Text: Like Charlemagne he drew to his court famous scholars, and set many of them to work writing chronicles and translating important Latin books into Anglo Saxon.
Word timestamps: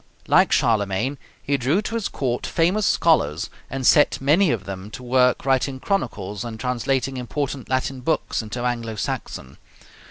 Like 0.27 0.51
Charlemagne 0.51 1.19
he 1.43 1.57
drew 1.57 1.79
to 1.83 1.93
his 1.93 2.07
court 2.07 2.47
famous 2.47 2.87
scholars, 2.87 3.51
and 3.69 3.85
set 3.85 4.19
many 4.19 4.49
of 4.49 4.63
them 4.63 4.89
to 4.89 5.03
work 5.03 5.45
writing 5.45 5.79
chronicles 5.79 6.43
and 6.43 6.59
translating 6.59 7.17
important 7.17 7.69
Latin 7.69 7.99
books 8.01 8.41
into 8.41 8.65
Anglo 8.65 8.95
Saxon. 8.95 9.57